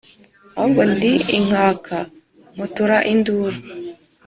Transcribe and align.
ahubwo 0.55 0.81
ndi 0.93 1.13
inkaka 1.37 1.97
mpotora 2.53 2.97
induru. 3.13 3.59